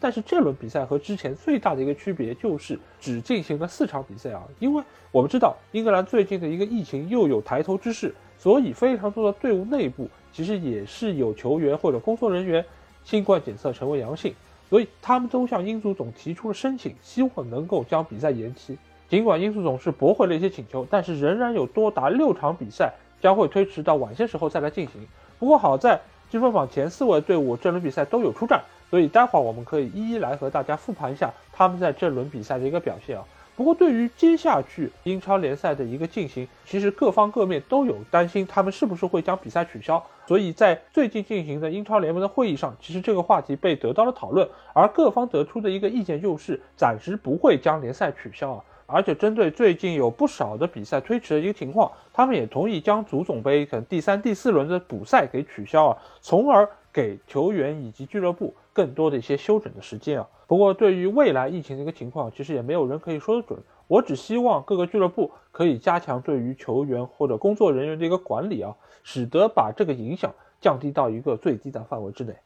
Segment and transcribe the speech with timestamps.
[0.00, 12.64] 但是这轮比赛和之前最大的一个区别就是只进行了四场比赛啊，因为我们知道英格兰最近的一个疫情又有抬头之势，所以非常多的队伍内部其实也是有球员或者工作人员
[13.04, 14.34] 新冠检测成为阳性，
[14.68, 18.78] 所以他们都向英足总提出了申请，希望能够将比赛延期。
[19.08, 22.92] 尽管英足总是驳回了一些请求，但是仍然有多达六场比赛。
[23.20, 25.04] 将会推迟到晚些时候再来进行。
[25.40, 33.24] 不过好在积分榜前四位队伍这轮比赛都有出战，所以待会儿我们可以一一来和大家复盘一下他们在这轮比赛的一个表现啊。
[33.56, 40.00] 不过对于接下去英超联赛的一个进行，其实各方各面都有担心他们是不是会将比赛取消。
[40.28, 48.64] 所以在最近进行的英超联盟的会议上，其实这个话题被得到了讨论，而各方得出的一个意见就是暂时不会将联赛取消啊。
[48.86, 60.28] 而且针对最近有不少的比赛推迟的一个情况，他们也同意将足总杯可能第三、第四轮的补赛给取消啊，从而给球员以及俱乐部更多的一些休整的时间啊。
[60.46, 63.58] 不过对于未来疫情的一个情况，其实也没有人可以说得准。
[63.88, 72.36] 我只希望各个俱乐部可以加强对于球员或者工作人员的一个管理啊，使得把这个影响降低到一个最低的范围之内。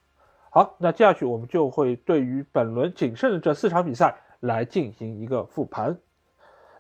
[0.49, 5.99] 好，那接下去我们就会对于本轮仅剩的这四场比赛来进行一个复盘。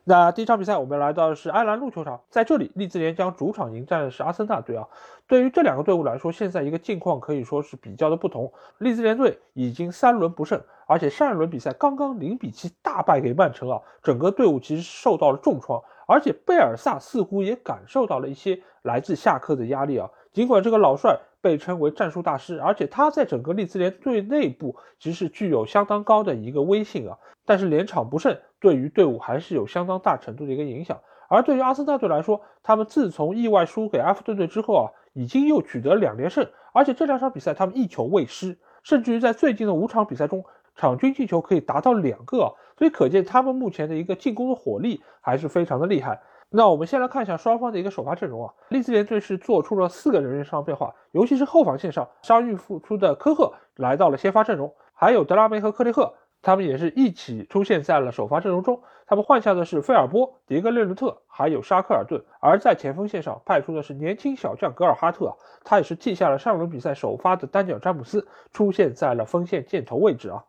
[0.05, 4.89] 那第一场比赛，我们来到的是埃兰路球场，在这里，利兹联将主场迎战的是阿森纳队啊。
[5.29, 8.53] 对于这两个队伍来说，现在一个境况可以说是比较的不同。
[8.79, 20.11] 利兹联队已经三轮不胜，而且上一轮比赛刚刚零比七大败给曼城啊，整个队伍其实受到了重创，而且贝尔萨似乎也感受到了一些来自下课的压力啊。
[20.33, 28.37] 尽管这个老帅被称为战术大师，而且他在整个利兹联队内部其实具有相当高的一个威信啊，但是连场不胜。
[28.63, 30.97] 对于队伍还是有相当大程度的一个影响，
[31.29, 40.45] 而对于阿森纳队来说，他们自从意外输给埃弗顿队之后啊，已经又取得两连胜，而且这两场比赛他们一球未失，甚至于在最近的五场比赛中，
[40.77, 46.21] 场均进球可以达到两个，啊所以可见他们目前的一个进攻的火力还是非常的厉害。
[46.51, 56.15] 那我们先来看一下双方的一个首发阵容啊，利兹联队是做出了四个人员上变化，尤其是后防线上伤愈复出的科赫来到了先发阵容，还有德拉梅和克雷赫。
[56.43, 58.83] 他们也是一起出现在了首发阵容中。
[59.07, 62.23] 他们换下的是菲尔波、迭戈列伦特，还有沙克尔顿。
[62.41, 70.45] 而在前锋线上派出的是年轻小将格尔哈特，他也是替下了上轮比赛首发的单脚詹姆斯，出现在了锋线箭头位置啊。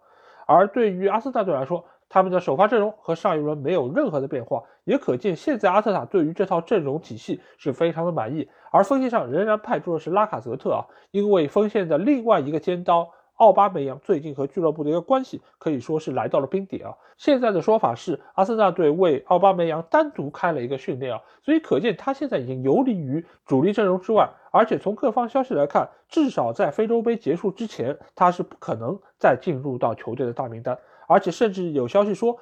[0.47, 8.49] 而对于阿森纳队来说，他们的首发阵容和上一轮没有任何的变化，也可见现在阿特塔对于这套阵容体系是非常的满意。
[8.71, 13.11] 而锋线上仍然派出的是拉卡泽特啊，因为锋线的另外一个尖刀。
[13.35, 16.95] 奥巴梅扬最近和俱乐部的一个关系可以说是来到了冰点啊！
[17.17, 24.29] 现在的说法是，阿森纳队为奥巴梅扬单独开了一个训练啊，所以可见他现在已经游离于主力阵容之外。
[24.51, 30.77] 而且从各方消息来看，至少在非洲杯结束之前，他是不可能再进入到球队的大名单。
[31.07, 32.37] 而且甚至有消息说，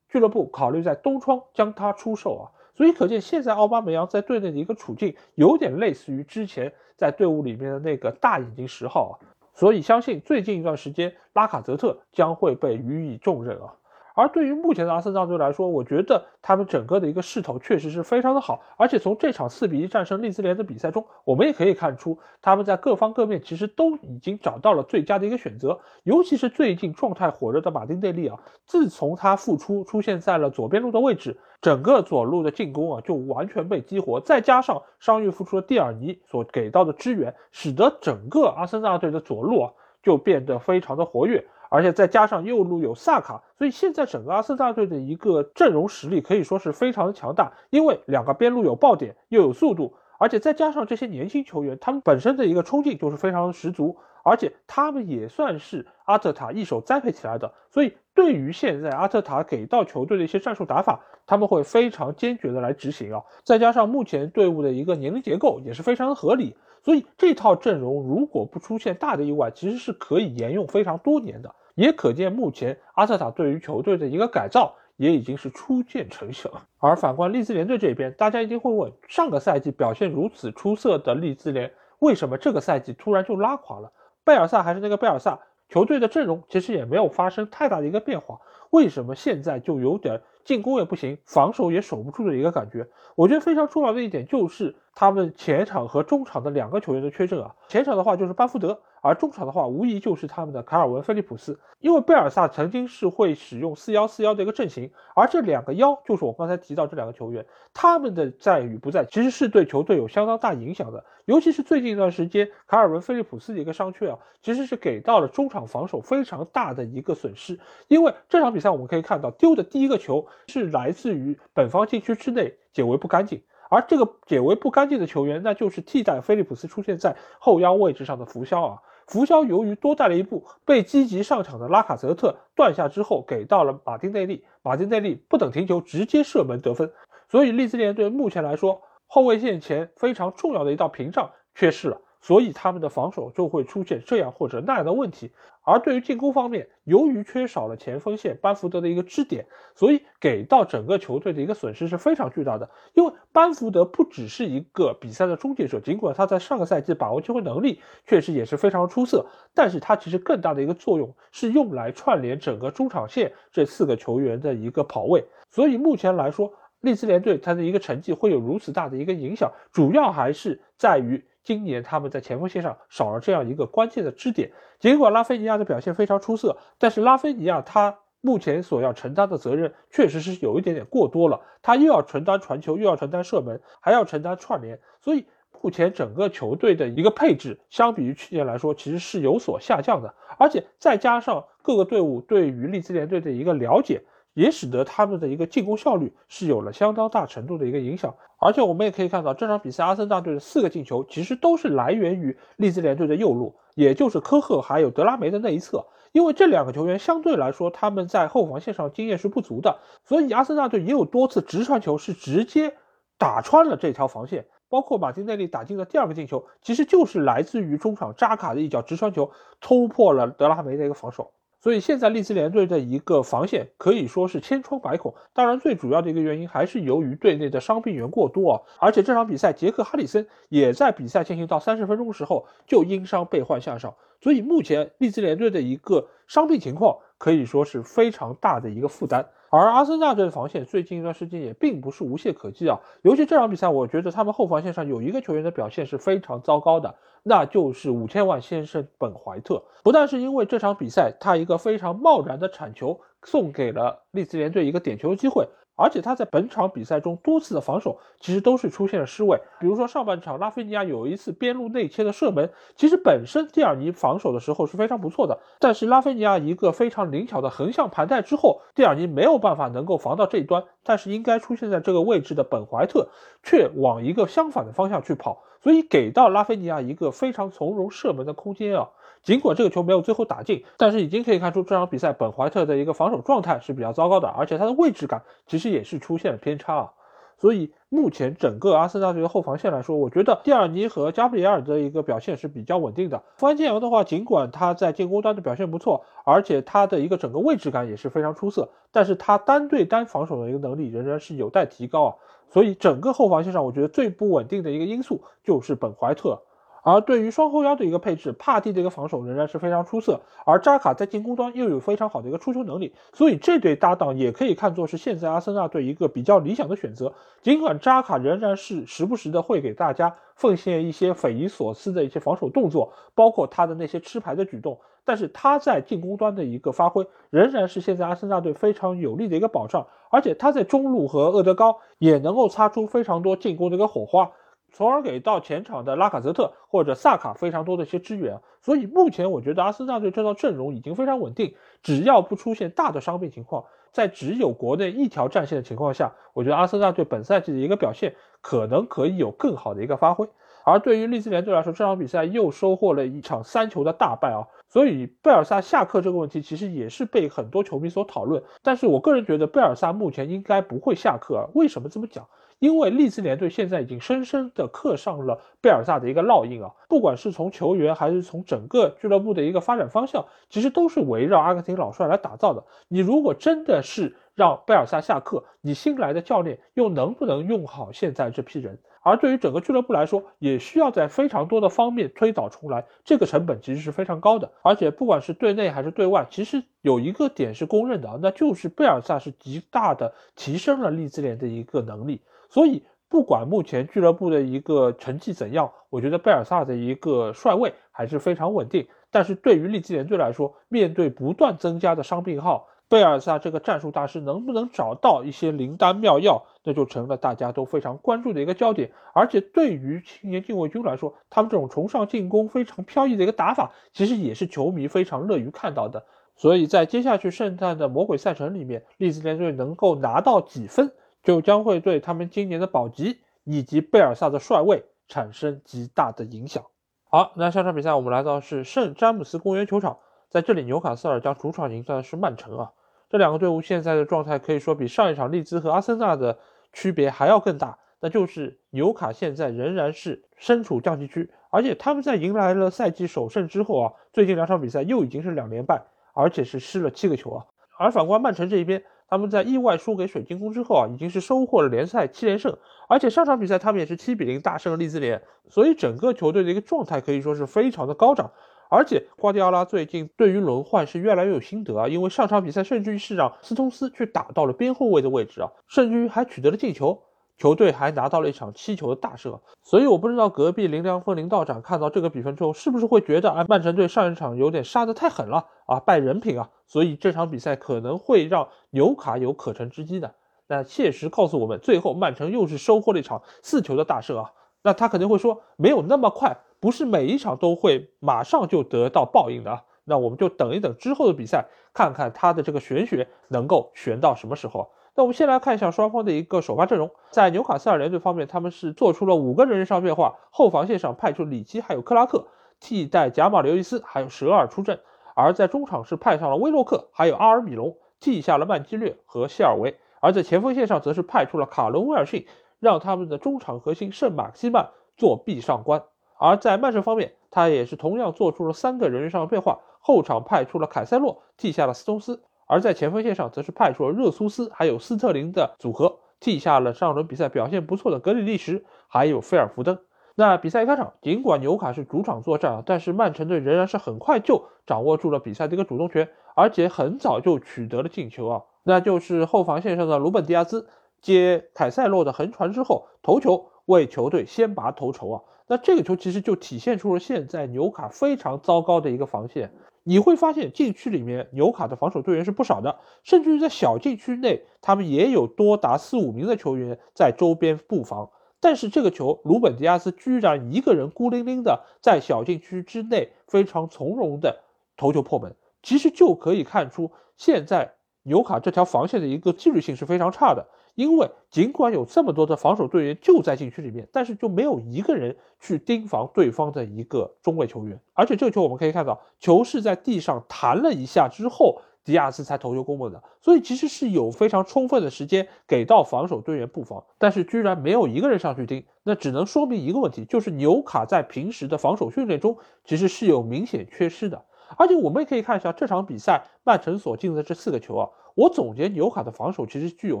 [0.08, 2.44] 俱乐部考虑在冬窗将他出售啊！
[2.76, 9.14] 所以可见现在奥巴梅扬在队内的一个处境，有点类似于之前在队伍里面的那个大眼睛十号啊。
[9.56, 13.74] 所以相信最近一段时间，拉卡泽特将会被予以重任啊。
[14.16, 18.62] 而对于目前的阿森纳队来说，我觉得他们整个的一个势头确实是非常的好。
[18.78, 25.78] 而且从这场四比一战胜利兹联的比赛中，我们也可以看出，他们在各方各面其实都已经找到了最佳的一个选择。
[26.04, 34.18] 尤其是最近状态火热的马丁内利啊，自从他复出出现在了左边路的位置，整个左路的进攻啊就完全被激活。
[34.18, 39.72] 再加上伤愈复出的蒂尔尼所给到的支援，使得整个阿森纳队的左路啊
[40.02, 41.46] 就变得非常的活跃。
[41.70, 47.52] 而且再加上右路有萨卡，所以现在整个阿森纳队的一个阵容实力可以说是非常的强大。
[47.70, 53.96] 因为两个边路有爆点，又有速度，而且再加上这些年轻球员，他们本身的一个冲劲就是非常的十足。
[54.28, 60.98] 而且他们也算是阿特塔一手栽培起来的，所以对于现在阿特塔给到球队的一些战术打法，
[61.28, 63.22] 他们会非常坚决的来执行啊。
[63.44, 66.56] 再加上目前队伍的一个年龄结构也是非常的合理。
[66.86, 71.52] 所以这套阵容如果不出现大的意外，其实是可以沿用非常多年的。
[71.74, 76.48] 也可见目前阿特塔对于球队的一个改造也已经是初见成效。
[76.78, 83.90] 而反观利兹联队这边，大家一定会问：上个赛季表现如此出色的利兹联，为什么这个赛季突然就拉垮了？
[84.22, 88.38] 贝尔萨还是那个贝尔萨，球队的阵容其实也没有发生太大的一个变化，
[88.70, 92.86] 为什么现在就有点进攻也不行，防守也守不住的一个感觉。
[93.16, 97.54] 我觉得非常重要的一点就是他们前场和中场的两个球员的缺阵啊。
[97.68, 98.80] 前场的话就是班福德。
[99.02, 123.40] 而中场的话，无疑就是他们的卡尔文·菲利普斯，因为贝尔萨曾经是会使用四幺四幺的一个阵型，而这两个幺就是我刚才提到这两个球员，他们的在与不在其实是对球队有相当大影响的，尤其是最近一段时间，卡尔文·菲利普斯的一个伤缺啊，其实是给到了中场防守非常大的一个损失，因为这场比赛我们可以看到，丢的第一个球是来自于本方禁区之内解围不干净。
[123.68, 128.82] 而这个解围不干净的球员，那就是替代菲利普斯出现在后腰位置上的福肖啊。
[129.06, 134.44] 福肖由于多带了一步，被积极上场的拉卡泽特断下之后，给到了马丁内利。
[134.62, 136.92] 马丁内利不等停球，直接射门得分。
[137.28, 142.00] 所以利兹联队目前来说，后卫线前非常重要的一道屏障缺失了。
[142.26, 145.30] 所以他们的防守就会出现这样或者那样的问题，
[145.62, 149.46] 而对于进攻方面，由于缺少了前锋线班福德的一个支点，
[149.76, 152.68] 所以给到整个球队的一个损失是非常巨大的。
[152.94, 159.24] 因为班福德不只是一个比赛的终结者，尽管他在上个赛季把握机会能力确实也是非常出色，
[159.54, 165.24] 但是他其实更大的一个作用是用来串联整个中场线这四个球员的一个跑位。
[165.48, 171.24] 所以目前来说，利兹联队他的一个成绩会有如此大的一个影响，主要还是在于。
[171.46, 174.50] 今年他们在前锋线上少了这样一个关键的支点，
[174.80, 185.24] 尽管拉菲尼亚的表现非常出色，但是拉菲尼亚他目前所要承担的责任确实是有一点点过多了，他又要承担传球，又要承担射门，还要承担串联，所以
[185.62, 194.02] 目前整个球队的一个配置相比于去年来说其实是有所下降的，而且再加上各个队伍对于利兹联队的一个了解。
[194.36, 212.74] 也使得他们的一个进攻效率是有了相当大程度的一个影响，而且我们也可以看到这场比赛阿森纳队的四个进球其实都是来源于利兹联队的右路，也就是科赫还有德拉梅的那一侧，因为这两个球员相对来说他们在后防线上经验是不足的，所以阿森纳队也有多次直传球是直接
[213.16, 219.30] 打穿了这条防线，包括马丁内利打进的第二个进球，其实就是来自于中场扎卡的一脚直传球
[219.62, 221.32] 突破了德拉梅的一个防守。
[221.60, 239.26] 所以现在利兹联队的一个防线可以说是千疮百孔，当然最主要的一个原因还是由于队内的伤病员过多啊，而且这场比赛杰克哈里森也在比赛进行到三十分钟时候就因伤被换下场，所以目前利兹联队的一个伤病情况可以说是非常大的一个负担。
[239.48, 249.62] 而阿森纳队的防线最近一段时间也并不是无懈可击啊，尤其这场比赛，我觉得他们后防线上有一个球员的表现是非常糟糕的，那就是五千万先生本怀特。
[249.84, 255.48] 不但是因为这场比赛他一个非常贸然的铲球送给了利兹联队一个点球机会。
[255.76, 273.08] 而且他在本场比赛中多次的防守其实都是出现了失位，比如说上半场拉菲尼亚有一次边路内切的射门，其实本身蒂尔尼防守的时候是非常不错的，但是拉菲尼亚一个非常灵巧的横向盘带之后，蒂尔尼没有办法能够防到这一端，但是应该出现在这个位置的本怀特
[273.42, 278.88] 却往一个相反的方向去跑，所以给到拉菲尼亚一个非常从容射门的空间啊。
[279.26, 286.92] 尽管这个球没有最后打进，但是已经可以看出这场比赛本怀特的一个防守状态是比较糟糕的，而且他的位置感其实也是出现了偏差啊。
[287.36, 293.20] 所以目前整个阿森纳队的后防线来说，我觉得蒂尔尼和加布里埃尔的一个表现是比较稳定的。
[293.36, 302.14] 富安健洋的话，尽管他在进攻端的表现不错，而且他的一个整个位置感也是非常出色，但是他单对单防守的一个能力仍然是有待提高啊。
[302.48, 306.40] 所以整个后防线上，我觉得最不稳定的一个因素就是本怀特。
[306.88, 317.12] 而对于双后腰的一个配置，帕蒂的一个防守仍然是非常出色，而扎卡在进攻端又有非常好的一个出球能力，所以这对搭档也可以看作是现在阿森纳队一个比较理想的选择。
[317.42, 334.30] 尽管扎卡仍然是时不时的会给大家奉献一些匪夷所思的一些防守动作，包括他的那些吃牌的举动，但是他在进攻端的一个发挥仍然是现在阿森纳队非常有力的一个保障，而且他在中路和厄德高也能够擦出非常多进攻的一个火花。
[334.76, 350.28] 从而给到前场的拉卡泽特或者萨卡非常多的一些支援，所以目前我觉得阿森纳队这套阵容已经非常稳定，只要不出现大的伤病情况，在只有国内一条战线的情况下，我觉得阿森纳队本赛季的一个表现可能可以有更好的一个发挥。
[350.66, 362.26] 而对于利兹联队来说，这场比赛又收获了一场三球的大败啊，所以贝尔萨下课这个问题其实也是被很多球迷所讨论，但是我个人觉得贝尔萨目前应该不会下课，啊为什么这么讲？
[362.58, 372.64] 因为利兹联队现在已经深深地刻上了贝尔萨的一个烙印啊，不管是从球员还是从整个俱乐部的一个发展方向，其实都是围绕阿根廷老帅来打造的。
[372.88, 378.78] 你如果真的是让贝尔萨下课，你新来的教练又能不能用好现在这批人？
[379.02, 384.50] 而对于整个俱乐部来说，也需要在非常多的方面推倒重来，这个成本其实是非常高的。
[384.62, 392.20] 而且不管是对内还是对外，其实有一个点是公认的啊，那就是贝尔萨是极大的提升了利兹联的一个能力。
[392.48, 398.86] 所以不管目前俱乐部的一个成绩怎样，我觉得贝尔萨的一个帅位还是非常稳定。
[399.10, 408.90] 但是对于利兹联队来说，面对不断增加的伤病号，贝尔萨这个战术大师能不能找到一些灵丹妙药，那就成了大家都非常关注的一个焦点。
[409.14, 416.04] 而且对于青年禁卫军来说，他们这种崇尚进攻、非常飘逸的一个打法，其实也是球迷非常乐于看到的。
[416.34, 420.92] 所以在接下去圣诞的魔鬼赛程里面，利兹联队能够拿到几分，
[421.26, 426.62] 就将会对他们今年的保级以及贝尔萨的帅位产生极大的影响。
[427.10, 429.98] 好，那下场比赛我们来到是圣詹姆斯公园球场，
[430.30, 432.70] 在这里纽卡斯尔将主场迎战的是曼城啊。
[433.10, 436.38] 这两个队伍现在的状态可以说比上一场利兹和阿森纳的
[436.72, 445.82] 区别还要更大，那就是纽卡现在仍然是身处降级区，而且他们在迎来了赛季首胜之后啊，最近两场比赛又已经是两连败，
[446.14, 447.46] 而且是失了七个球啊。
[447.78, 452.56] 而反观曼城这一边，他们在意外输给水晶宫之后啊，已经是收获了联赛七连胜，
[452.88, 458.30] 而且上场比赛他们也是七比零大胜了利兹联，所以整个球队的一个状态可以说是非常的高涨。
[458.68, 467.00] 而且瓜迪奥拉最近对于轮换是越来越有心得啊，因为上场比赛甚至于是让斯通斯去打到了边后卫的位置啊，甚至于还取得了进球，
[467.36, 469.38] 球队还拿到了一场七球的大胜。
[469.62, 480.14] 所以我不知道隔壁林良锋林道长看到这个比分之后，是不是会觉得啊，曼城队上一场有点杀得太狠了啊，败人品啊，所以这场比赛可能会让纽卡有可乘之机的。
[480.48, 484.32] 那切实告诉我们，最后曼城又是收获了一场四球的大胜啊。
[484.62, 486.36] 那他肯定会说，没有那么快。
[486.58, 494.70] 不是每一场都会马上就得到报应的啊，那我们就等一等之后的比赛，看看他的这个玄学能够玄到什么时候。
[494.96, 502.26] 那我们先来看一下双方的一个首发阵容，在纽卡斯尔联队方面，他们是做出了五个人员上变化，后防线上派出里基还有克拉克
[502.60, 504.80] 替代贾马刘易斯还有舍尔出阵，
[505.14, 512.26] 而在中场是派上了威洛克还有阿尔米隆替下了曼基略和谢尔维，而在前锋线上则是派出了卡伦威尔逊，
[512.58, 515.82] 让他们的中场核心圣马克西曼做壁上观。
[516.18, 529.78] 而在曼城方面，他也是同样做出了三个人员上的变化，后场派出了凯塞洛替下了斯通斯，而在前锋线上则是派出了热苏斯还有斯特林的组合替下了上轮比赛表现不错的格里利什还有菲尔福登。
[530.14, 540.68] 那比赛一开场，尽管纽卡是主场作战啊，但是曼城队仍然是很快就掌握住了比赛的一个主动权，而且很早就取得了进球啊，那就是后防线上的鲁本迪亚兹
[541.02, 545.22] 接凯塞洛的横传之后头球为球队先拔头筹啊。
[545.48, 549.52] 那这个球其实就体现出了现在纽卡非常糟糕的一个防线。
[549.88, 558.10] 你会发现禁区里面纽卡的防守队员是不少的，甚至于在小禁区内，他们也有多达四五名的球员在周边布防。
[558.40, 564.42] 但是这个球，鲁本迪亚斯居然一个人孤零零的在小禁区之内非常从容的
[564.76, 567.74] 头球破门，其实就可以看出现在
[568.06, 570.46] 纽卡这条防线的一个纪律性是非常差的。
[570.74, 577.80] 因为尽管有这么多的防守队员就在禁区里面，但是就没有一个人去盯防对方的一个中卫球员。
[577.94, 583.02] 而且这个球我们可以看到，球是在地上弹了一下之后，迪亚斯才投球攻门的。
[583.22, 592.36] 所以其实是有非常充分的时间给到防守队员布防，但是居然没有一个人上去盯，那只能说明一个问题，就是纽卡在平时的防守训练中
[592.66, 594.22] 其实是有明显缺失的。
[594.56, 597.88] 而且我们也可以看一下这场比赛曼城所进的这四个球啊。
[598.14, 600.00] 我总结纽卡的防守其实具有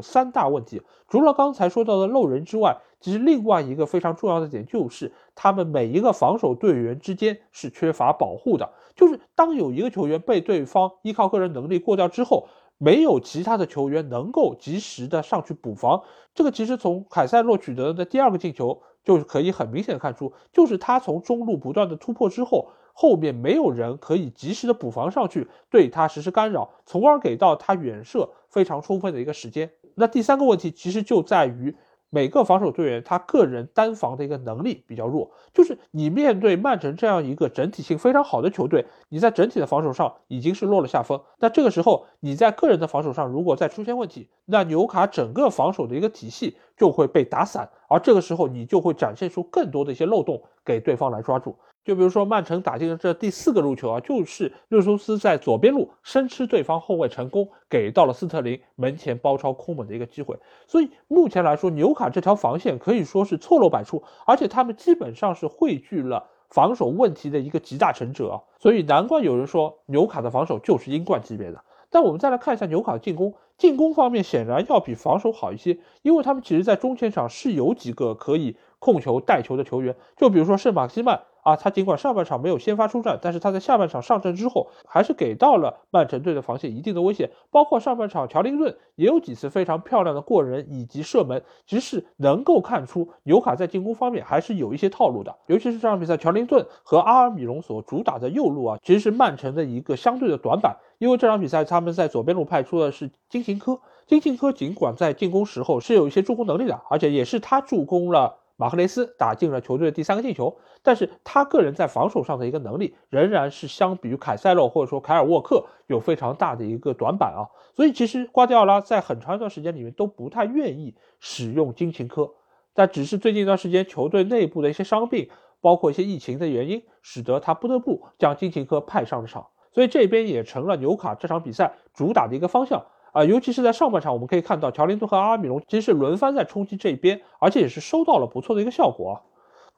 [0.00, 8.70] 三大问题，除了刚才说到的漏人之外，其实另外一个非常重要的点就是他们每一个防守队员之间是缺乏保护的。
[8.94, 12.48] 就是当有一个球员被对方依靠个人能力过掉之后，
[12.78, 16.02] 没有其他的球员能够及时的上去补防。
[16.34, 22.70] 这个其实从凯塞洛取得的第二个进球就可以很明显看出，就是他从中路不断的突破之后。
[22.98, 29.70] 后面没有人可以及时的补防上去，对他实施干扰，从而给到他远射非常充分的一个时间。
[29.96, 31.76] 那第三个问题其实就在于
[32.08, 41.20] 每个防守队员他个人单防的一个能力比较弱，就是你面对曼城这样一个整体性非常好的球队，你在整体的防守上已经是落了下风。
[41.38, 51.58] 那这个时候你在个人的防守上如果再出现问题，那纽卡整个防守的一个体系就会被打散，而这个时候你就会展现出更多的一些漏洞给对方来抓住。
[51.86, 60.36] 就比如说曼城打进的这第四个入球啊，就是热苏斯在左边路生吃对方后卫成功，给到了斯特林门前包抄空门的一个机会。
[60.66, 68.42] 所以目前来说，纽卡这条防线可以说是错漏百出，而且他们基本上是汇聚了防守问题的一个集大成者啊。
[68.58, 71.62] 所以难怪有人说纽卡的防守就是英冠级别的。
[71.88, 81.22] 但我们再来看一下纽卡的进攻，进攻方面显然要比防守好一些，因为他们其实在中前场是有几个可以控球带球的球员，就比如说圣马克西曼。
[81.46, 87.30] 啊，他尽管上半场没有先发出战，但是他在下半场上阵之后，还是给到了曼城队的防线一定的威胁。
[87.52, 95.36] 包括上半场乔林顿也有几次非常漂亮的过人以及射门，其实能够看出纽卡在进攻方面还是有一些套路的。
[95.46, 100.76] 尤其是这场比赛，乔林顿和阿尔米隆所主打的右路啊，其实是曼城的一个相对的短板。
[100.98, 103.78] 因为这场比赛他们在左边路派出的是金琴科，
[104.08, 108.38] 金琴科尽管在进攻时候是有一些助攻能力的，而且也是他助攻了。
[108.56, 117.44] 马赫雷斯打进了球队的第三个进球，但是他个人在防守上的一个能力仍然是相比于凯塞洛或者说凯尔沃克有非常大的一个短板啊。
[117.74, 122.32] 所以其实瓜迪奥拉在很长一段时间里面都不太愿意使用金琴科，
[122.74, 125.28] 但只是最近一段时间球队内部的一些伤病，
[125.60, 132.86] 包括一些疫情的原因，使得他不得不将金琴科派上了场，所以这边也成了纽卡这场比赛主打的一个方向。
[133.16, 139.18] 啊，尤其是在上半场，我们可以看到乔林顿和阿米隆其实是轮番在冲击这一边，而且也是收到了不错的一个效果。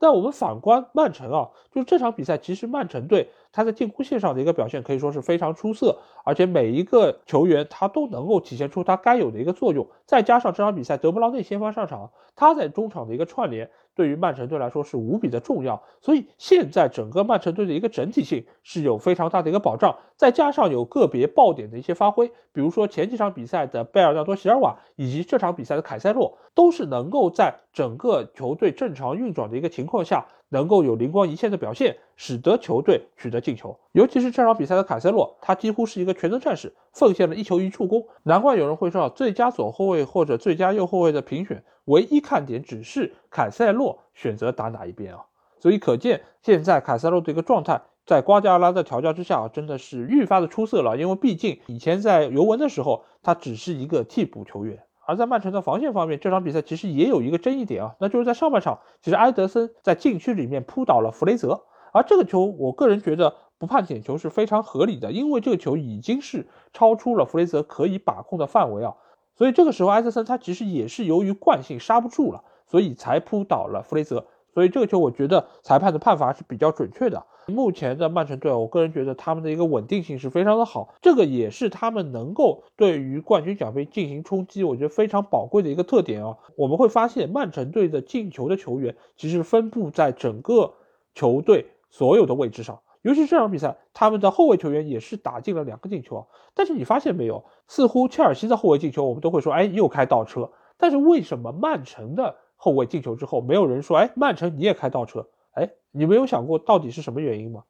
[0.00, 9.86] 但我们反观曼城啊，就这场比赛，其实曼城队他在进攻线上的一个表现可以说是非常出色，而且每一个球员他都能够体现出他该有的一个作用。
[10.06, 13.70] 再加上这场比赛德布劳内先发上场，他在中场的一个串联。
[13.94, 30.24] 对于曼城队来说是无比的重要，所以现在整个曼城队的一个整体性是有非常大的一个保障，再加上有个别爆点的一些发挥，比如说前几场比赛的贝尔纳多·席尔瓦，以及这场比赛的凯塞洛，都是能够在整个球队正常运转的一个情况下。
[30.50, 33.78] 能够有灵光一现的表现，使得球队取得进球。
[33.92, 38.06] 尤其是这场比赛的凯塞洛，他几乎是一个全能战士，奉献了一球一助攻。
[38.22, 45.24] 难怪有人会说，最佳左后卫或者最佳右后卫的评选，唯一看点只是凯塞洛选择打哪一边啊。
[45.60, 50.96] 所以可见，现在凯塞洛的一个状态，在瓜迪奥拉的调教之下，真的是愈发的出色了。
[50.96, 54.84] 因为毕竟以前在尤文的时候，他只是一个替补球员。
[55.08, 61.62] 而在曼城的防线方面，这场比赛其实也有一个争议点啊，那就是在上半场，其实埃德森在禁区里面扑倒了弗雷泽，
[61.94, 68.96] 而这个球，我个人觉得不判点球是非常合理的，因为这个球已经是超出了弗雷泽可以把控的范围啊，
[69.34, 74.26] 所以这个时候埃德森他其实也是由于惯性刹不住了，所以才扑倒了弗雷泽。
[74.58, 77.24] 所以这个球，我觉得裁判的判罚是比较准确的。
[77.46, 86.36] 目前的曼城队，我个人觉得他们的一个稳定性是非常的好，这个也是他们能够对于冠军奖杯进行冲击，我觉得非常宝贵的一个特点啊。
[86.56, 90.74] 我们会发现，曼城队的进球的球员其实分布在整个
[91.14, 96.26] 球队所有的位置上，尤其这场比赛，他们的后卫球员也是打进了两个进球啊。
[96.52, 100.50] 但是你发现没有，似乎切尔西的后卫进球，我们都会说，哎，又开倒车。
[100.76, 102.34] 但是为什么曼城的？
[102.58, 107.64] 后卫进球之后，没有人说：“哎，曼城你也开倒车。”哎，你没有想过到底是什么原因吗？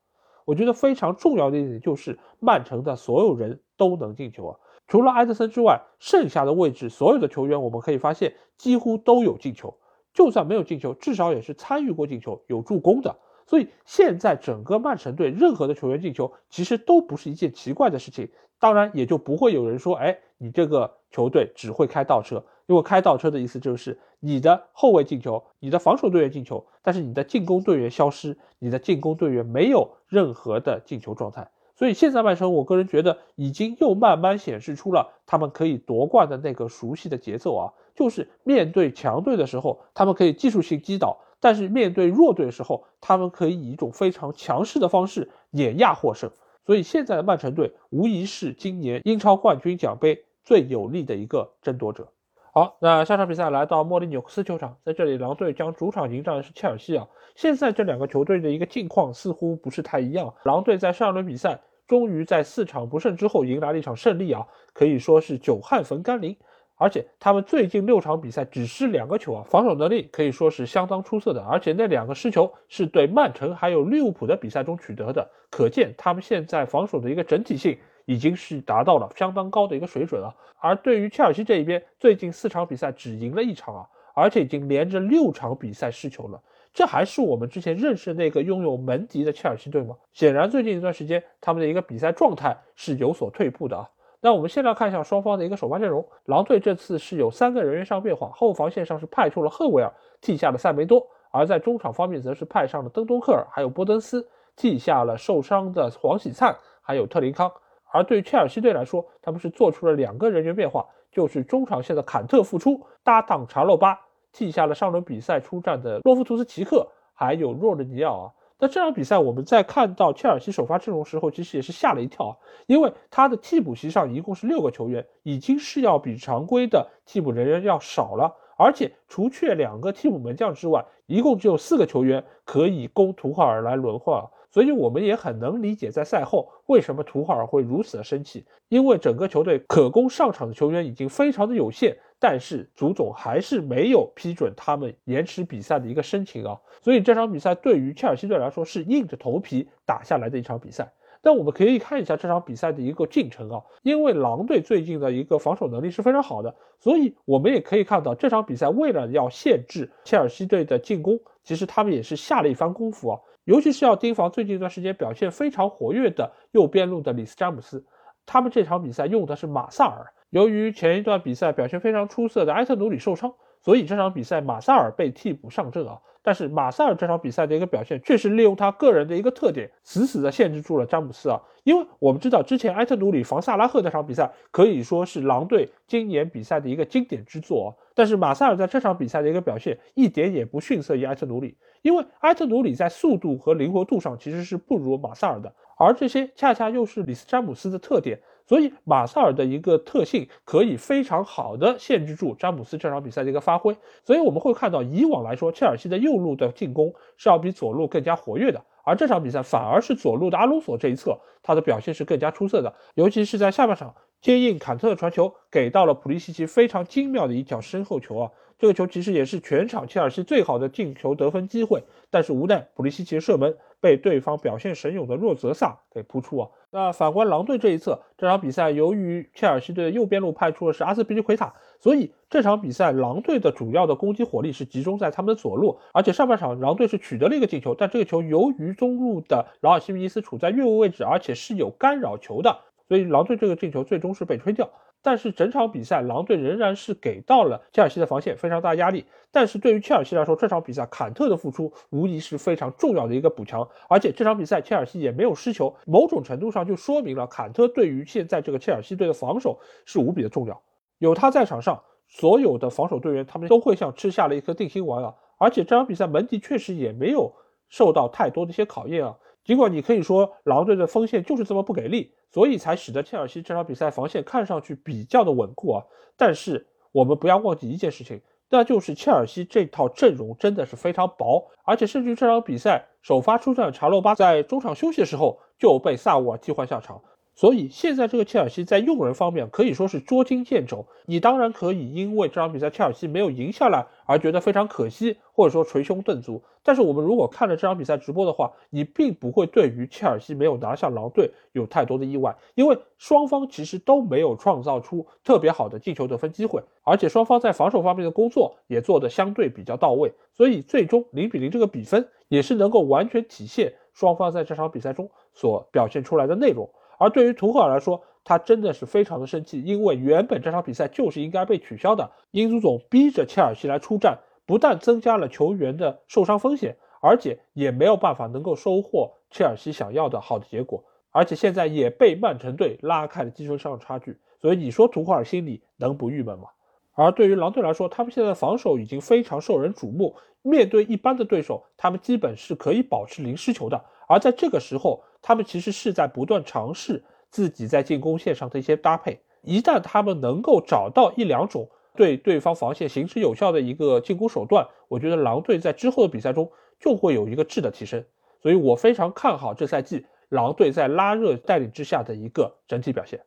[0.45, 9.75] 我觉得非常重要的一点就是，曼城的所有人都能进球啊，除了埃德森之外，剩下的位置所有的球员，我们可以发现几乎都有进球。
[10.15, 13.17] 就算没有进球，至少也是参与过进球、有助攻的。
[13.47, 18.29] 所以现在整个曼城队任何的球员进球，其实都不是一件奇怪的事情。
[18.59, 31.51] 当然，也就不会有人说：“哎，你这个球队只会开倒车。”因为开倒车的意思就是你的后卫进球，你的防守队员进球，但是你的进攻队员消失，你的进攻队员没有任何的进球状态。
[31.75, 46.31] 所以现在曼城，我个人觉得已经又慢慢显示出了他们可以夺冠的那个熟悉的节奏啊，就是面对强队的时候，他们可以技术性击倒；但是面对弱队的时候，他们可以以一种非常强势的方式碾压获胜。
[46.67, 52.13] 所以现在的曼城队无疑是今年英超冠军奖杯最有力的一个争夺者。
[52.59, 57.07] 好，那下场比赛来到莫里纽克斯球场，在这里狼队将主场迎战的是切尔西啊。
[57.37, 60.35] 现在这两个球队的一个境况似乎不是太一样。
[60.43, 66.37] 狼队在上轮比赛终于在四场不胜之后迎来了一场胜利啊，可以说是久旱逢甘霖。
[66.75, 71.41] 而且他们最近六场比赛只失两个球啊，防守能力可以说是相当出色的。
[71.43, 77.79] 而且那两个失球是对曼城还有利物浦的比赛中取得的，可见他们现在防守的一个整体性。
[78.09, 80.35] 已经是达到了相当高的一个水准了。
[80.59, 86.41] 而对于切尔西这一边，最近四场比赛只赢了一场啊，而且已经连着六场比赛失球了。
[86.73, 89.95] 这还是我们之前认识那个拥有门迪的切尔西队吗？
[90.15, 93.87] 显然，最近一段时间他们的一个比赛状态是有所退步的啊。
[94.21, 96.03] 那我们先来看一下双方的一个首发阵容。
[96.25, 99.93] 狼队这次是有三个人员上变化，后防线上是派出了赫维尔
[100.23, 107.53] 替下了塞梅多，而在中场方面则是派上了登东克尔还有波登斯替下了受伤的黄喜灿还有特林康。
[107.93, 113.99] 而对于切尔西队来说，他们是做出了两个人员变化，就是中场线的坎特复出，搭档查洛巴
[114.33, 118.33] 替下了上轮比赛出战的洛夫图斯奇克，还有若日尼奥啊。
[118.61, 134.23] 那这场比赛我们在看到切尔西首发阵容时候，其实也是吓了一跳啊，因为他的替补席上一共是六个球员，已经是要比常规的替补人员要少了，而且除却两个替补门将之外，一共只有四个球员可以供图赫尔来轮换。
[134.51, 146.59] 所以我们也很能理解，在赛后为什么图赫尔会如此的生气，因为整个球队可供上场的球员已经非常的有限，但是足总还是没有批准他们延迟比赛的一个申请啊。
[146.83, 150.93] 所以这场比赛对于切尔西队来说是硬着头皮打下来的一场比赛。
[151.21, 163.21] 但我们可以看一下这场比赛的一个进程啊，因为狼队最近的一个防守能力是非常好的，所以我们也可以看到这场比赛为了要限制切尔西队的进攻，其实他们也是下了一番功夫啊。
[163.49, 167.83] 尤其是要盯防最近一段时间表现非常活跃的右边路的里斯詹姆斯，
[168.27, 170.05] 他们这场比赛用的是马萨尔。
[170.29, 173.33] 由于前一段比赛表现非常出色的埃特努里受伤，
[173.63, 175.99] 所以这场比赛马萨尔被替补上阵啊。
[176.21, 181.41] 但是马萨尔这场比赛的一个表现，确实利用他个人的一个特点，死死的限制住了詹姆斯啊。
[181.65, 191.57] 因为我们知道之前埃特努里防萨拉赫那场比赛可以说是狼队今年比赛的一个经典之作啊，但是马萨尔在这场比赛的一个表现一点也不逊色于埃特努里。
[191.83, 203.77] 因为埃特努里在速度和灵活度上其实是不如马萨尔的，而这些恰恰又是里斯詹姆斯的特点，所以马萨尔的一个特性可以非常好的限制住詹姆斯这场比赛的一个发挥。
[204.05, 218.31] 所以我们会看到，以往来说，切尔西的右路的进攻是要比左路更加活跃的，而这场比赛反而是左路的阿隆索这一侧，他的表现是更加出色的，尤其是在下半场接应坎特的传球，给到了普利西奇非常精妙的一脚身后球啊。
[218.59, 226.49] 这个球其实也是全场切尔西最好的进球得分机会，但是无奈普利西奇的射门被对方表现神勇的若泽萨给扑出啊。
[226.71, 244.69] 那反观狼队这一侧，这场比赛由于切尔西队的右边路派出的是阿斯皮利奎塔，所以这场比赛狼队的主要的攻击火力是集中在他们的左路，而且上半场狼队是取得了一个进球，但这个球由于中路的劳尔西米尼斯处在越位位置，而且是有干扰球的，所以狼队这个进球最终是被吹掉。
[245.09, 249.07] 但是整场比赛，狼队仍然是给到了切尔西的防线非常大压力。
[249.33, 253.67] 但是对于切尔西来说，这场比赛坎特的付出无疑是非常重要的一个补强。
[253.89, 260.61] 而且这场比赛切尔西也没有失球，某种程度上就说明了坎特对于现在这个切尔西队的防守是无比的重要。
[260.99, 265.15] 有他在场上，所有的防守队员他们都会像吃下了一颗定心丸啊！
[265.39, 267.33] 而且这场比赛门迪确实也没有
[267.71, 269.17] 受到太多的一些考验啊。
[269.49, 275.83] 尽管你可以说狼队的锋线就是这么不给力，所以才使得切尔西这场比赛防线看上去比较的稳固啊。
[276.19, 287.01] 但是我们不要忘记一件事情，那就是切尔西这套阵容真的是非常薄，而且甚至这场比赛首发出战的查洛巴在中场休息的时候就被萨乌尔替换下场。
[287.39, 290.85] 所以现在这个切尔西在用人方面可以说是捉襟见肘。
[291.07, 296.43] 你当然可以因为这场比赛切尔西没有赢下来而觉得非常可惜，或者说捶胸顿足。
[296.65, 310.13] 但是我们如果看了这场比赛直播的话，你并不会对于切尔西没有拿下狼队有太多的意外，因为双方其实都没有创造出特别好的进球得分机会，而且双方在防守方面的工作也做得相对比较到位。
[310.35, 316.69] 所以最终零比零这个比分也是能够完全体现双方在这场比赛中所表现出来的内容。
[316.99, 322.11] 而对于图赫尔来说，他真的是非常的生气，因为原本这场比赛就是应该被取消的。
[322.33, 330.85] 英足总逼着切尔西来出战，不但增加了球员的受伤风险，而且也没有办法能够收获切尔西想要的好的结果。
[331.11, 336.49] 而且现在也被曼城队拉开了积分上的差距，所以你说图赫尔心里能不郁闷吗？
[336.95, 343.83] 而对于狼队来说，他们现在的防守已经非常受人瞩目，面对一般的对手，他们基本是可以保持零失球的。
[344.09, 349.21] 而在这个时候，他们其实是在不断尝试自己在进攻线上的一些搭配。
[349.43, 358.03] 一旦他们能够找到一两种对对方防线行之有效的一个进攻手段，我觉得狼队在之后的比赛中就会有一个质的提升。
[358.41, 363.21] 所以我非常看好这赛季狼队在拉热带领之下的一个整体表现。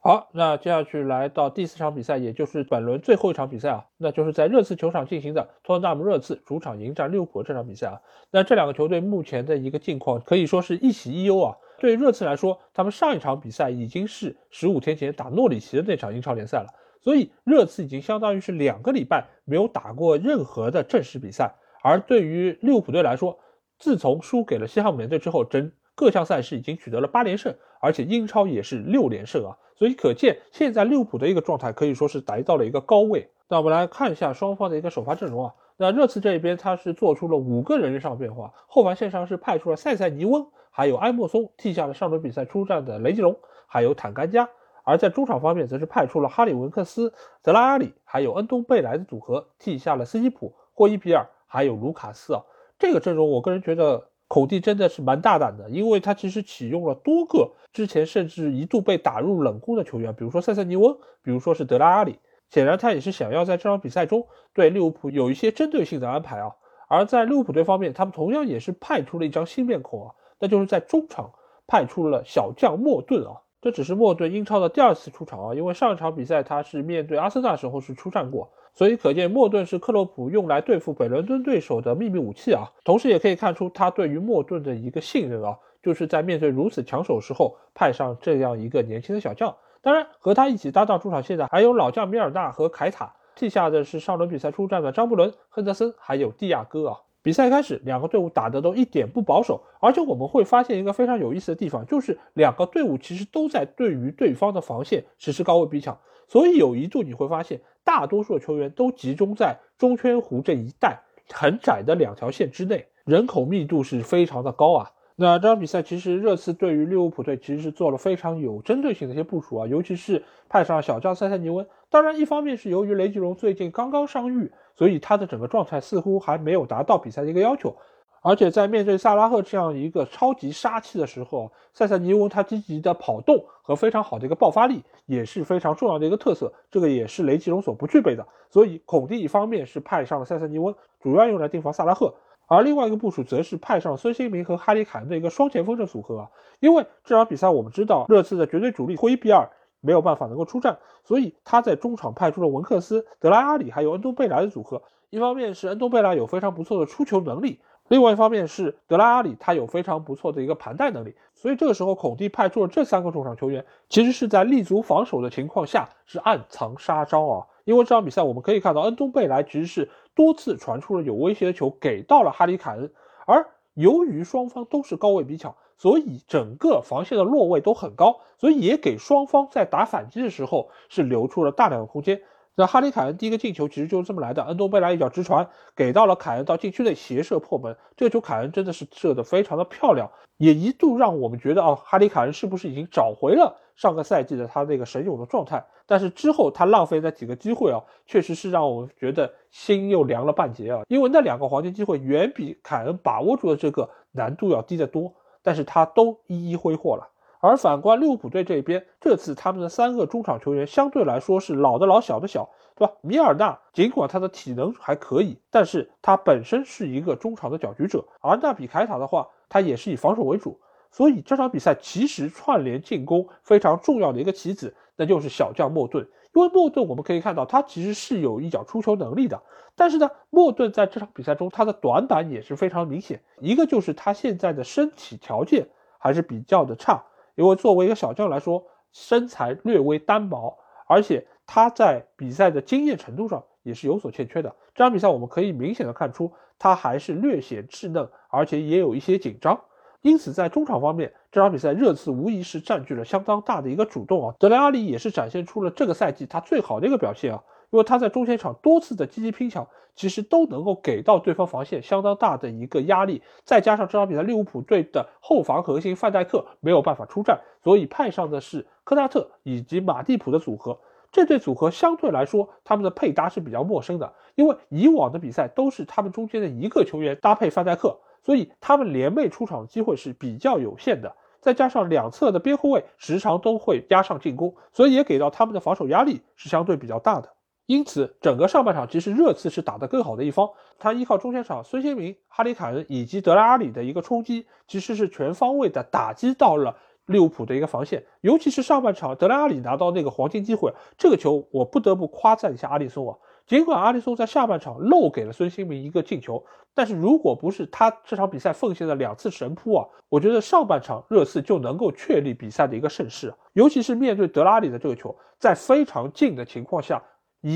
[0.00, 8.00] 好，那接下去来到第四场比赛，也就是本轮最后一场比赛啊，那就是在热刺球场进行的托特纳姆热刺主场迎战利物浦这场比赛啊。
[8.30, 11.56] 那这两个球队目前的一个境况可以说是一喜一忧啊。
[11.80, 16.66] 对热刺来说，他们上一场比赛已经是十五天前打诺里奇的那场英超联赛了，
[17.02, 21.54] 所以热刺已经相当于是两个礼拜没有打过任何的正式比赛。
[21.82, 23.38] 而对于利物浦队来说，
[23.78, 29.58] 自从输给了西汉姆联队之后，整各项赛事已经取得了八连胜，而且英超也是六连胜啊。
[29.78, 33.30] 所以可见，现在利物浦的一个状态可以说是达到了一个高位。
[33.46, 35.54] 那我们来看一下双方的一个首发阵容啊。
[35.76, 43.36] 那热刺这一边，他是做出了五个人员上的变化，后防线上是派出了塞塞尼翁，还有埃莫松，替下了上轮比赛出战的雷吉隆，
[43.68, 44.48] 还有坦甘加。
[44.82, 52.42] 而在中场方面，则是派出了哈里文克斯、泽拉阿里，还有恩东贝莱的组合，替下了斯基普、霍伊比尔，还有卢卡斯啊。
[52.80, 62.18] 这个阵容，我个人觉得孔蒂真的是蛮大胆的，因为他其实启用了多个之前甚至一度被打入冷宫的球员，比如说塞塞尼翁，比如说是德拉阿里。
[62.50, 66.52] 显然，他也是想要在这场比赛中对利物浦有一些针对性的安排啊。
[66.88, 71.30] 而在利物浦队方面，他们同样也是派出了一张新面孔啊，那就是在中场
[71.66, 73.42] 派出了小将莫顿啊。
[73.60, 82.70] 这只是莫顿英超的第二次出场啊，因为上一场比赛他是面对阿森纳时候是出战过，所以可见莫顿是克洛普用来对付北伦敦对手的秘密武器啊。
[82.84, 89.52] 同时也可以看出他对于莫顿的一个信任啊，就是在面对如此抢手时候派上这样一个年轻的小将。
[89.82, 97.00] 当然，和他一起搭档出场线的还有老将米尔纳和凯塔，替下的是上轮比赛出战的张伯伦、亨德森还有蒂亚戈啊。
[97.20, 111.00] 比赛开始，两个队伍打得都一点不保守，而且我们会发现一个非常有意思的地方，就是两个队伍其实都在对于对方的防线实施高位逼抢，所以有一度你会发现，大多数的球员都集中在中圈弧这一带
[111.32, 114.90] 很窄的两条线之内，人口密度是非常的高啊。
[115.20, 121.66] 那这场比赛其实热刺对于利物浦队其实是做了非常有针对性的一些部署啊，尤其是派上小将塞塞尼翁。
[121.90, 127.74] 当然，一方面是由于雷吉隆最近刚刚伤愈，所以他的整个状态似乎还没有达到比赛的一个要求。
[128.22, 138.26] 而且在面对萨拉赫这样一个超级杀气的时候，塞塞尼翁他积极的跑动和非常好的一个爆发力也是非常重要的一个特色，这个也是雷吉隆所不具备的。
[138.50, 142.14] 所以孔蒂一方面是派上了塞塞尼翁，主要用来盯防萨拉赫。
[142.46, 149.50] 而另外一个部署则是派上孙兴民和哈里凯恩的一个双前锋的组合，因为这场比赛我们知道热刺的绝对主力霍伊比尔
[149.80, 154.82] 没有办法能够出战，所以他在中场派出了文克斯、德拉阿里还有恩东贝莱的组合。
[155.10, 167.46] 一方面是恩东贝莱有非常不错的出球能力，另外一方面是德拉阿里他有非常不错的一个盘带能力，所以这个时候孔蒂派出了这三个中场球员，其实是在立足防守的情况下是暗藏杀招啊。
[167.64, 169.88] 因为这场比赛我们可以看到恩东贝莱其实是。
[170.14, 172.90] 多次传出了有威胁的球给到了哈里凯恩，
[173.24, 182.20] 而由于双方都是高位逼抢，所以整个防线的落位都很高，所以也给双方在打反击的时候是留出了大量的空间。
[182.58, 193.56] 那哈里凯恩第一个进球其实就是这么来的，恩东贝莱一脚直传给到了凯恩到禁区内斜射破门，这个球凯恩真的是射得非常的漂亮，也一度让我们觉得哦，哈里凯恩是不是已经找回了？
[193.76, 200.82] 上个赛季的他那个神勇的状态，但是之后他浪费那几个机会啊，确实是让我们觉得心又凉了半截啊。
[200.88, 207.08] 因为那两个黄金机会远比凯恩把握住的这个难度要低得多，但是他都一一挥霍了。
[207.40, 212.92] 而反观利物浦队这边，这次他们的三个中场球员相对来说是老的老小的小，对吧？
[213.00, 220.58] 米尔纳尽管他的体能还可以，但是他本身是一个中场的搅局者，而纳比凯塔的话，他也是以防守为主。
[220.90, 226.08] 所以这场比赛其实串联进攻非常重要的一个棋子，那就是小将莫顿。
[226.34, 229.42] 因为莫顿我们可以看到，他其实是有一脚出球能力的。
[229.76, 233.20] 但是呢，莫顿在这场比赛中他的短板也是非常明显。
[233.40, 237.04] 一个就是他现在的身体条件还是比较的差，
[237.38, 244.52] 因为作为一个小将来说，身材略微单薄，而且他在比赛的经验程度上也是有所欠缺的。
[244.74, 249.56] 这场比赛我们可以明显的看出，他还是略显稚嫩，而且也有一些紧张。
[250.00, 254.34] 因此，在中场方面，这场比赛热刺无疑是占据了相当大的一个主动啊。
[254.40, 263.22] 德莱阿里也是展现出了这个赛季他最好的一个表现啊，因为他在中前场多次的积极拼抢，其实都能够给到对方防线相当大的一个压力。
[263.44, 270.78] 再加上这场比赛利物浦队的后防核心范戴克没有办法出战，所以派上的是科纳特以及马蒂普的组合。
[271.10, 277.98] 这对组合相对来说，他们的配搭是比较陌生的，因为以往的比赛都是他们中间的一个球员搭配范戴克。
[278.22, 287.30] 所以他们联袂出场的机会是比较有限的，再加上两侧的边后卫时常都会压上进攻，所以也给到他们的防守压力是相对比较大的。
[287.68, 298.02] 因此，整个上半场其实热刺是打得更好的一方，他依靠中前场孙兴民、哈里凯恩以及德拉阿里的一个冲击，其实是全方位的打击到了利物浦的一个防线。
[298.22, 303.14] 尤其是上半场德拉阿里拿到那个黄金机会，这个球我不得不夸赞一下阿里松啊。
[303.46, 306.42] 尽管阿里松在下半场漏给了孙兴民一个进球，
[306.74, 313.34] 但是如果不是他这场比赛奉献的两次神扑啊，我觉得上半场热刺就能够确立比赛的一个胜势。
[313.52, 317.02] 尤其是面对德拉里的这个球，在非常近的情况下，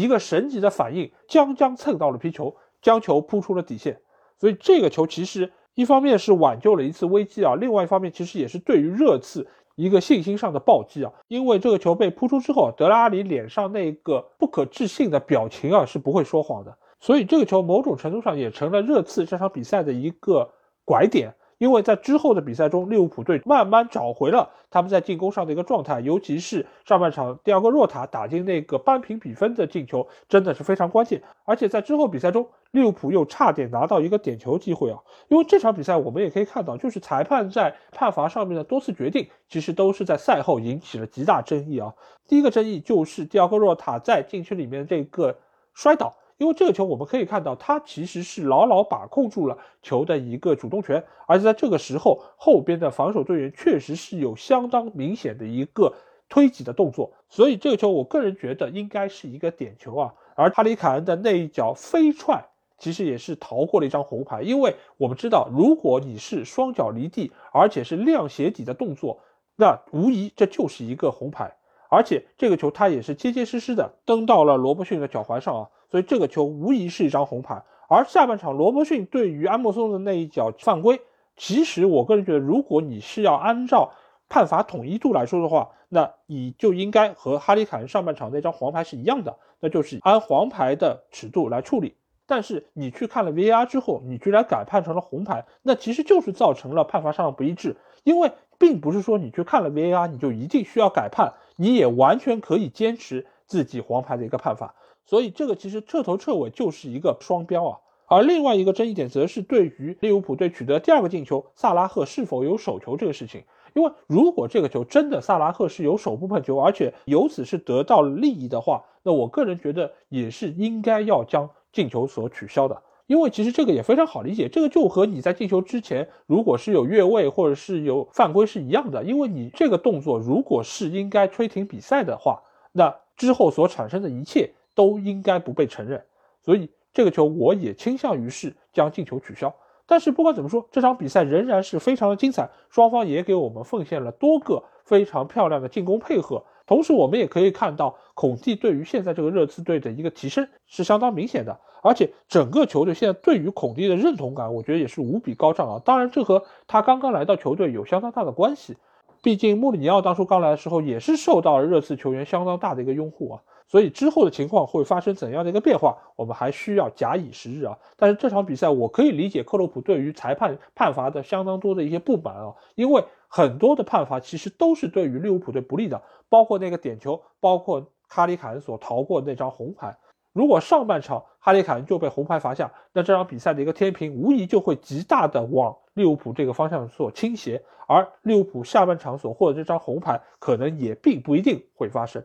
[0.01, 4.01] 一个神级的反应，将将蹭到了皮球，将球扑出了底线。
[4.39, 9.47] 所以这个球其实一方面是挽救了一次危机啊，另外一方面其实也是对于热刺。
[9.75, 11.11] 一个信心上的暴击啊！
[11.29, 20.53] 因为这个球被扑出之后，德拉里脸上那个不可置信的表情啊是不会说谎的，所以这个球某种程度上也成了热刺这场比赛的一个
[20.85, 21.35] 拐点。
[21.63, 31.23] 因为在之后的比赛中，利物浦队慢慢找回了他们在进攻上的一个状态，尤其是上半场第二个若塔打进那个扳平比分的进球，真的是非常关键。
[31.45, 34.99] 而且在之后比赛中，利物浦又差点拿到一个点球机会啊！
[35.29, 41.95] 因为这场比赛我们也可以看到，就是裁判在判罚上面的多次决定，其实都是在赛后引起了极大争议啊。
[42.27, 45.39] 第一个争议就是第二个若塔在禁区里面这个
[45.75, 46.13] 摔倒。
[46.39, 55.95] 因为这个球，我们可以看到，他其实是牢牢把控住了球的一个主动权，而且在这个时候，后边的防守队员确实是有相当明显的一个
[56.29, 60.15] 推挤的动作，所以这个球，我个人觉得应该是一个点球啊。
[60.35, 62.43] 而哈里凯恩的那一脚飞踹，
[62.79, 69.21] 其实也是逃过了一张红牌，因为我们知道，如果你是双脚离地，而且是亮鞋底的动作，
[69.57, 71.55] 那无疑这就是一个红牌，
[71.91, 75.69] 而且这个球他也是结结实实的蹬到了罗伯逊的脚踝上啊。
[75.93, 81.03] 所以这个球无疑是一张红牌，而下半场罗伯逊对于安默松的那一脚犯规，
[81.37, 83.93] 其实我个人觉得，如果你是要按照
[84.31, 91.95] 判罚统一度来说的话，那你就应该和哈里凯恩上半场那张黄牌是一样的，那就是按黄牌的尺度来处理。
[92.25, 104.75] 但是你去看了 VAR 之后，你居然改判成了红牌，那其实就是造成了判罚上的不一致，因为并不是说你去看了 VAR 你就一定需要改判，你也完全可以坚持自己黄牌的一个判罚。
[105.05, 113.43] 所以这个其实彻头彻尾就是一个双标啊，而另外一个争议点则是对于利物浦队取得第二个进球，萨拉赫是否有手球这个事情。
[113.75, 122.83] 因为如果这个球真的萨拉赫是有手部碰球，而且由此是得到利益的话，那我个人觉得也是应该要将进球所取消的。
[123.07, 129.03] 因为其实这个也非常好理解，这个就和你在进球之前如果是有越位或者是有犯规是一样的。
[129.03, 134.53] 因为你这个动作如果是应该吹停比赛的话，那之后所产生的一切。
[134.75, 136.03] 都应该不被承认，
[136.43, 139.55] 所以这个球我也倾向于是将进球取消。
[139.85, 146.43] 但是不管怎么说，这场比赛仍然是非常的精彩，双方也给我们奉献了多个非常漂亮的进攻配合。
[146.67, 155.83] 同时，我们也可以看到孔蒂对于现在这个热刺队的一个提升是相当明显的，而且整个球队现在对于孔蒂的认同感，我觉得也是无比高涨啊。
[155.85, 158.77] 当然，这和他刚刚来到球队有相当大的关系，
[159.21, 163.43] 毕竟穆里尼奥当初刚来的时候也是受到了热刺球员相当大的一个拥护啊。
[163.73, 167.79] 所以之后的情况会发生怎样的一个变化，我们还需要假以时日啊。
[167.97, 179.97] 但是这场比赛，我可以理解克洛普对于裁判判罚的相当多的一些不满啊，因为很多的判罚其实都是对于利物浦队不利的，包括那个点球，包括哈里凯恩所逃过那张红牌。
[180.35, 192.23] 如果上半场哈里凯恩就被红牌罚下，那这场比赛的一个天平无疑就会极大的往利物浦这个方向所倾斜，而利物浦下半场所获得这张红牌，可能也并不一定会发生。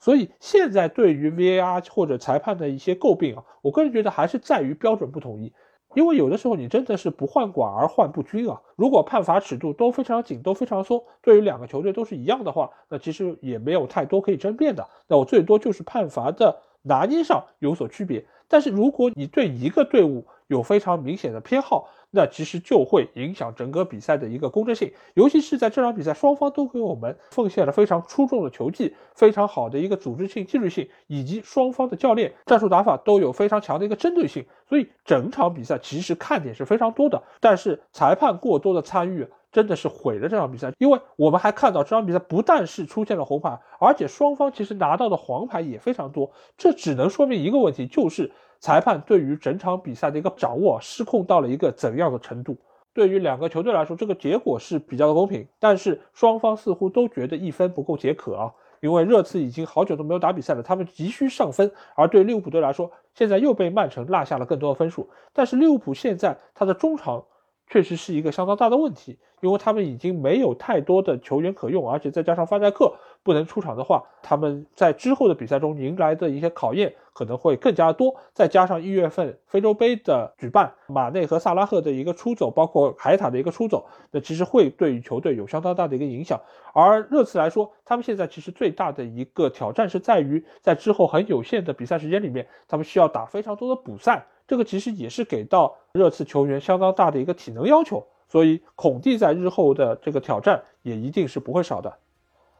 [0.00, 5.52] 所以现在对于 VAR 或者裁判的一些诟病啊，我个人觉得还是在于标准不统一。
[5.94, 8.60] 因为有的时候你真的是不患寡而患不均啊。
[8.76, 14.86] 如果判罚尺度都非常紧，都非常松，对于两个球队都是一样的话，那其实也没有太多可以争辩的。
[15.08, 18.24] 那我最多就是判罚的拿捏上有所区别。
[18.46, 37.22] 但是如果你对一个队伍有非常明显的偏好，那其实就会影响整个比赛的一个公正性，尤其是在这场比赛，双方都给我们奉献了非常出众的球技，非常好的一个组织性、纪律性，以及双方的教练战术打法都有非常强的一个针对性，所以整场比赛其实看点是非常多的。
[37.40, 48.32] 但是裁判过多的参与，真的是毁了这场比赛，因为我们还看到这场比赛不但是出现了红牌，而且双方其实拿到的黄牌也非常多，这只能说明一个问题，就是。
[48.60, 52.56] 裁判对于整场比赛的一个掌握失控到了一个怎样的程度？
[52.92, 67.24] 对于两个球队来说，这个结果是比较的公平，但是双方似乎都觉得一分不够解渴啊，因为热刺已经好久都没有打比赛了，他们急需上分，而对利物浦队来说，现在又被曼城落下了更多的分数，但是利物浦现在他的中场。
[67.70, 78.14] 确实是一个相当大的问题，因为他们已经没有太多的球员可用，而且再加上范戴克不能出场的话，他们在之后的比赛中迎来的一些考验可能会更加多。
[78.32, 86.40] 再加上一月份非洲杯的举办，马内和萨拉赫的一个出走，包括海塔的一个出走，那其实会对于球队有相当大的一个影响。
[86.72, 94.26] 而热刺来说，他们现在其实最大的一个挑战是在于在之后很有限的比赛时间里面，他们需要打非常多的补赛。
[94.48, 101.92] 这个其实也是给到热刺球员相当大的一个体能要求，所以孔蒂在日后的这个挑战也一定是不会少的。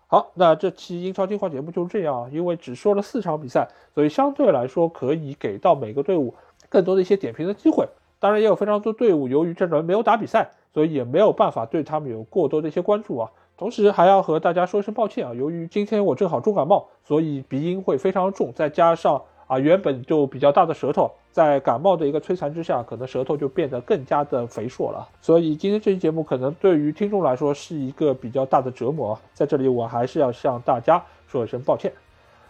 [0.07, 6.35] 好，那这期英超精华节目就是这样，因为只说了四场比赛，所以相对来说可以给到每个队伍
[6.69, 7.89] 更多的一些点评的机会。
[8.19, 13.31] 当然，也有非常多队伍由于这轮没有打比赛，所以也没有办法对他们有过多的一些关注啊。
[13.57, 19.23] 同时还要和大家说一声抱歉啊，由于今天我正好重感冒，所以鼻音会非常重，再加上。
[19.49, 25.09] 啊，原本就比较大的舌头，在感冒的一个摧残之下，可能舌头就变得更加的肥硕了。
[25.21, 31.91] 所以今天这期节目可能对于听众来说是一个比较大的折磨，在这里我还是要向大家说一声抱歉。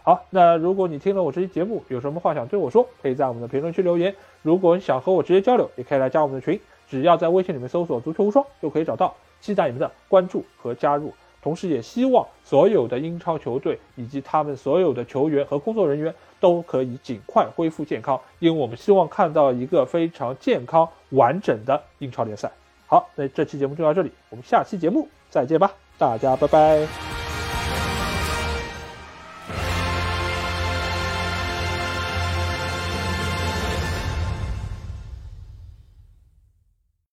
[0.03, 4.13] 好，那如果你听了我这期节目，有什么话想对我说，可以在我们的评论区留言。
[4.41, 9.15] 如果你想和我直接交流，也可以来加我们的群，只要在微信里面搜索“足球无双”就可以找到。
[9.39, 11.13] 期待你们的关注和加入。
[11.41, 22.51] 同时，也希望所有的英超球队以及他们所有的球员和工作人员都可以尽快恢复健康，因为我们希望看到一个非常健康完整的英超联赛。
[22.87, 27.18] 好，那这期节目就到这里，我们下期节目再见吧，大家拜拜。